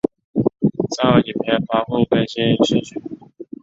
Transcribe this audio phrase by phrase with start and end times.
[0.97, 2.99] 照影片发布更新顺序